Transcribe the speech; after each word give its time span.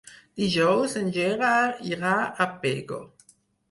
Dijous 0.39 0.95
en 1.03 1.13
Gerard 1.19 1.87
irà 1.93 2.19
a 2.49 2.53
Pego. 2.67 3.05